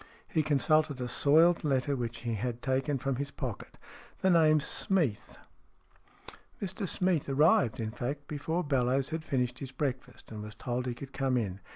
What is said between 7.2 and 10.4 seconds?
arrived, in fact, before Bellowes had finished his breakfast,